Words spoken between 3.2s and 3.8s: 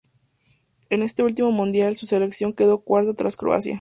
Croacia.